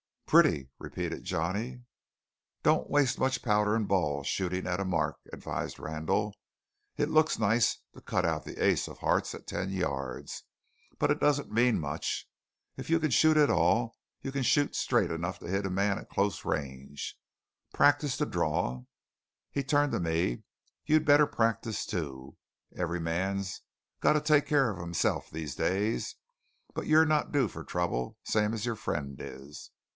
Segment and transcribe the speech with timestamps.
[0.25, 1.83] "Pretty," repeated Johnny.
[2.63, 6.33] "Don't waste much powder and ball shooting at a mark," advised Randall.
[6.95, 10.43] "It looks nice to cut out the ace of hearts at ten yards,
[10.97, 12.27] but it doesn't mean much.
[12.77, 15.99] If you can shoot at all, you can shoot straight enough to hit a man
[15.99, 17.19] at close range.
[17.73, 18.85] Practise the draw."
[19.51, 20.43] He turned to me.
[20.85, 22.37] "You'd better practise, too.
[22.75, 23.61] Every man's
[23.99, 26.15] got to take care of himself these days.
[26.73, 29.69] But you're not due for trouble same as your friend is."